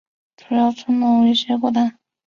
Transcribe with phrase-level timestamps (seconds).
[0.37, 1.99] 主要村落为斜古丹。